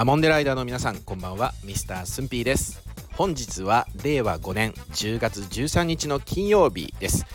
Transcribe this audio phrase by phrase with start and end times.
[0.00, 1.52] ダモンデライダーの皆さんこんばんは。
[1.62, 2.82] ミスタースンピーです。
[3.12, 7.26] 本日は令和5年10月13日の金曜日です。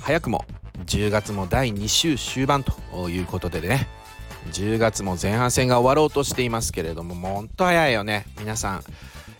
[0.00, 0.44] 早くも
[0.84, 3.86] 10月も第2週終盤ということでね。
[4.50, 8.26] 10月も前半戦が終わろうとしていますけれどももうほんと早いよね。
[8.40, 8.82] 皆さん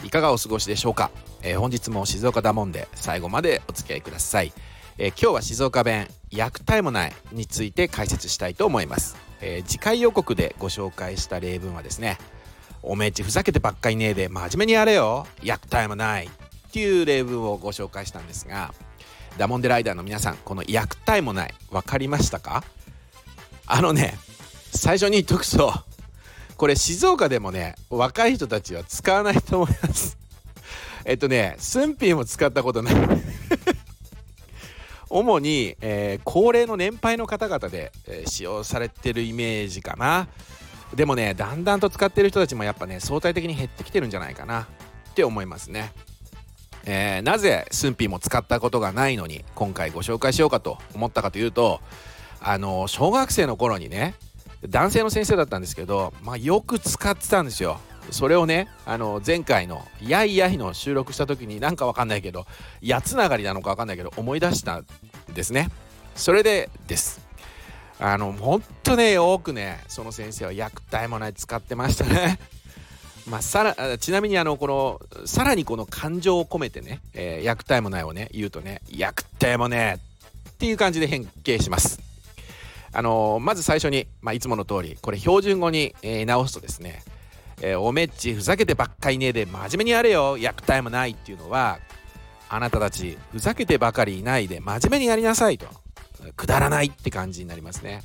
[0.07, 1.11] いかがお過ごしでしょうか、
[1.43, 4.53] えー、本日も静岡ダモンで最後までお付き合いください、
[4.99, 12.19] えー、今日は静岡弁役待もないについて解説したいと思います、えー、次回予告でご紹介した例文はですね
[12.83, 15.27] おめえちふざけてばっかりねえで真面目にやれよ。
[15.43, 16.27] 役待もない。
[16.27, 18.73] っていう例文をご紹介したんですが
[19.39, 21.55] ダモンデライダーの皆さんこの役待もない。
[21.71, 22.65] 分かりましたか？
[23.67, 24.19] あのね
[24.73, 25.73] 最初に言っとくと
[26.57, 30.19] これ静岡でもね若い人たちは使わないと思います。
[31.05, 32.95] えっとねスンピーも使ったことない。
[35.11, 40.29] 主に、えー、高齢の年配の方々で、えー、使用されてるイメージかな。
[40.95, 44.67] でもねだんだんと使ってる人たちもやっぱね相対的に減ってきてるんじゃないかなっ
[45.15, 45.93] て思いますね。
[46.85, 51.81] えー、なぜスンピーも使ったことがないのに今回ご紹介しようかと思ったかというと
[52.41, 54.15] あの小学生の頃にね
[54.67, 57.79] 男性の先生だったんですけど、まあ、よく使ってたんですよ。
[58.11, 62.47] それをねあの前回の「やいやい」の収録した時になんかわかんないけど
[62.81, 64.87] やつながりなのかわかんないけど思い出したん
[65.35, 65.69] ですね。
[66.15, 67.28] それでです。
[68.01, 72.39] あのほんとね多くねその先生は役体もない使ってましたね。
[73.27, 79.99] まあ、さらちなみにあのこのさらにこの感情を込めてね、えー、役体もないをね言うとね役体もね
[80.51, 82.01] っていう感じで変形します。
[82.91, 87.03] あのー、まず最初に、まあ、いつもの通りこれ標準語に、えー、直すとですね、
[87.61, 91.79] えー、おめっちふざけてばっかりねえで真面目にやれよ役体もないっていうのは
[92.49, 95.67] あなたたちふざけてばかりいないで真面目にやりなさいと
[96.37, 98.03] くだらないって感じになりますね、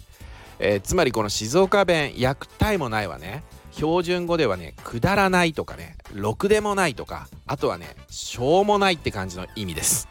[0.60, 3.44] えー、つまりこの静岡弁役体もないはね。
[3.74, 10.08] 標準語ではねくだらないとかねろくでもないとかあとはねしょうもないって感じの意味です。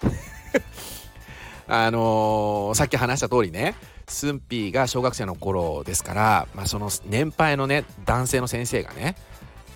[1.69, 3.77] あのー、さっき話した通りね
[4.09, 9.15] スンピーが小学生の頃ですから、まあ、その年配のね男性の先生がね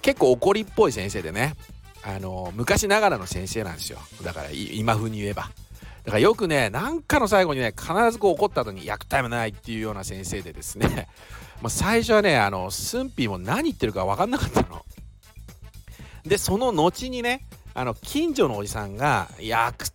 [0.02, 1.54] 結構怒りっぽい先生でね
[2.06, 3.98] あの、昔ながらの先生なんですよ。
[4.22, 5.50] だから今風に言えば。
[6.06, 11.08] だからよくね、なんかの最後にね、必ずこう怒った後に、役タイムないっていうような先生でですね、
[11.60, 14.86] まあ、最初はね、あの、スンピーも何言ってるか分かんなかったの。
[16.24, 19.90] で、その後にね、あの、近所のおじさんが、役っ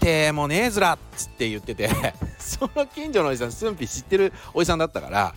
[0.00, 1.90] てもねえずらっつって言ってて
[2.40, 5.34] その近所のおじさん、スンピー知ってるおじさんだったから、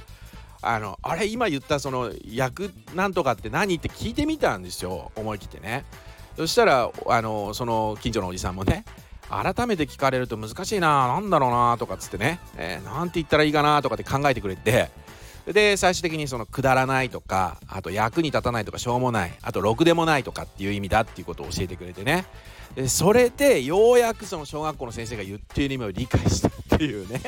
[0.62, 3.76] あの、あれ、今言ったその、役なんとかって何？
[3.76, 5.84] って聞いてみたんですよ、思い切ってね。
[6.38, 8.86] そしたら、あの、その近所のおじさんもね、
[9.42, 14.90] 改めて聞かれると難しいな何だろうなとかっつってね、えー、なんて言ったらいいかなとかって考えてくれて。
[15.46, 22.24] で最終的にそのくだらないとかあと役に立たないとかしょうもないあとろくでもないとかっていう意味だっていうことを教えてくれてね。
[22.76, 27.22] でそれでようやくその小学校の先生が言っている意味を理解したっていうね。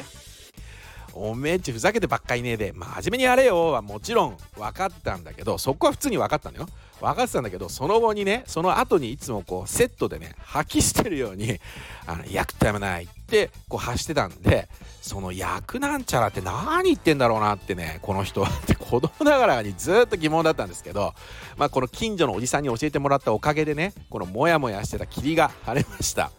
[1.16, 3.72] おめえっちふざけてばっかりねえで、ま、真面目にやれよ。
[3.72, 4.38] はもちろん。
[4.58, 5.58] 分かったんだけど。
[5.58, 6.68] そこは普通に分かったのよ。
[7.00, 11.60] 分かってたんだけどその後にねその後にいつもこうセットでね吐き捨てるように
[12.08, 14.70] 「あの役ってやめない」ってこう発してたんで
[15.02, 18.42] その役なんちゃらって何言ってんだろうなってねこの人。
[18.42, 21.14] はって子供ながらにずっと疑問だったんですけど
[21.58, 26.32] まあこの近所のおじさんに教えてもらったおかげでねこのモヤモヤしてた霧が晴れました。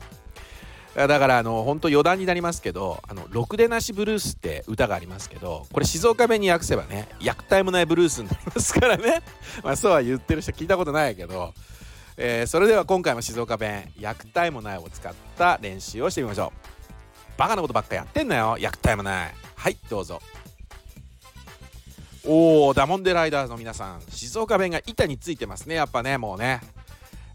[0.96, 9.22] だからあの本当余談になりますけど「あのろくでなしブルース」って歌がありますけどこれ静岡弁に訳せばね役待もないブルースになりますからね。
[9.62, 11.52] まあそうは言ってる人聞いたことないけど、
[12.16, 16.76] えー、それでは今回も静岡弁「役待もない」を使った練習をしてみましょう。
[17.36, 18.56] バカなことばっかやってんなよ。
[18.58, 19.34] 役待もない。
[19.54, 20.22] はいどうぞ。
[22.24, 24.00] おーダモンデライダーの皆さん。
[24.08, 25.74] 静岡弁が板についてますね。
[25.74, 26.62] やっぱねもうね。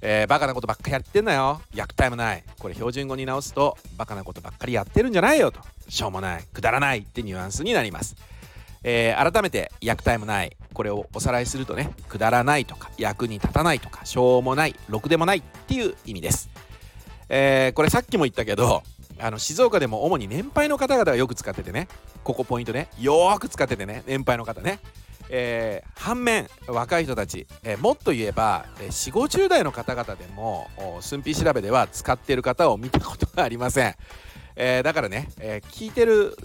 [0.01, 1.61] えー、バカなことばっかりやってんなよ。
[1.73, 2.43] 役タイムない。
[2.59, 5.59] これ標準語に直すとバカなことばっかりやってるんじゃないよと。
[5.87, 6.43] しょうもない。
[6.53, 6.99] くだらない。
[6.99, 8.15] ってニュアンスになります、
[8.83, 10.57] えー、改めて役タイムない。
[10.73, 14.75] これをおさらいするとねくだらないとか役に立たないとかしょうもない。
[14.89, 15.39] ろくでもない。
[15.39, 16.49] っていう意味です、
[17.29, 18.83] えー、これさっきも言ったけど
[19.19, 21.87] あの静岡でも主に年配の方々がよく使っててね。
[22.23, 22.87] ここポイントね。
[22.99, 24.03] よく使っててね。
[24.07, 24.79] 年配の方ね。
[25.33, 30.67] えー、反面若い人たち、えー、もっと言えば、えー、4 5 0代の方々でも
[30.99, 33.95] 寸評調べでは使っている方を見たことがありません、
[34.57, 36.37] えー、だからね、え聞いてる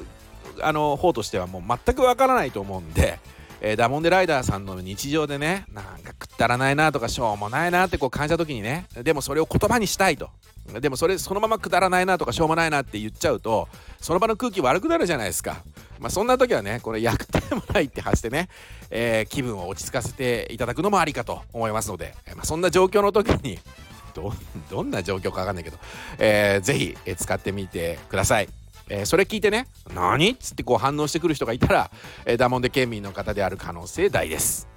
[0.63, 3.19] あの方としてはもう全くわからないと思うんで、
[3.61, 10.31] えダモンデライダーさんの日常でねなんかくったらないなとかしょうもないなってこう感じた時にねでもそれを言葉にしたいと。
[10.81, 13.69] でもそれそのままくだらないなとかしょうもないなって言っちゃうと
[14.01, 15.63] その場の空気悪くなるじゃないですか。
[15.99, 18.49] まあ、そんな時はねこれ役体もないって発してね、
[18.91, 23.59] えー、気分を落ち着かせていただくのもありかと思いますので、まあ、そんな状況の時に
[24.15, 24.33] ど
[24.71, 25.79] どんな状況かわかんないけど、
[26.19, 28.49] えー、ぜひ使ってみてください。
[28.89, 31.91] えー、それ聞いてね「何?」っつってこう反応してくる人がいたら、
[32.25, 34.69] えー、ダモンデ県民の方である可能性大です。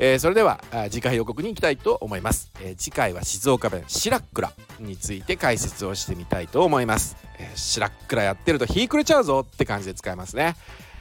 [0.00, 0.60] えー、それでは
[0.90, 10.56] 次回予告に行きたいと思います、え、次回は静岡弁シラックラについて解説をしてみたいと思います、えー、シラックラやってると日暮れちゃうぞって感じで使えますね。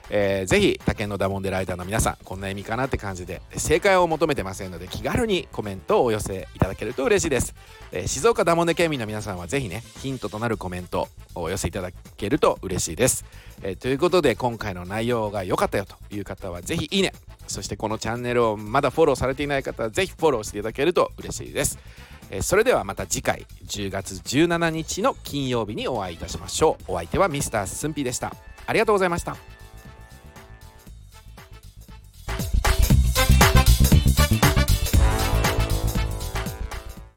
[0.09, 7.55] えー、ぜひ他県のダモンデライダーの皆さんこんな意味かなって感じで正解を求めてませんので気軽にコメントをお寄せいただけると嬉しいです、
[7.91, 13.25] えー、静岡ダモンデ県民の皆さんはぜひねヒントとなるコメントをお寄せいただけると嬉しいです、
[13.61, 17.11] えー、ということで今回の内容が良かったよという方はぜひいいね。
[17.47, 21.79] そしてこのチャンネルをまだフォローされていない方はぜひフォローしていただけると嬉しいです。
[22.29, 26.93] えそれではまた次回10月17日の金曜日にお会いいたしましょう。
[26.93, 28.35] お相手はミスタースンピでした。
[28.65, 29.56] ありがとうございました。